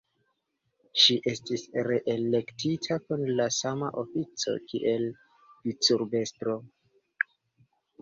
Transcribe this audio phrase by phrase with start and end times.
[1.01, 6.61] Ŝi estis reelektita kun la sama ofico kiel vicurbestro.